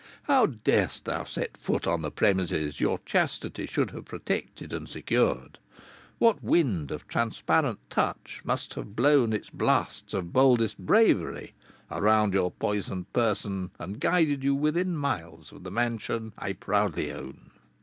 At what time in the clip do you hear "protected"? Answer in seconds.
4.05-4.73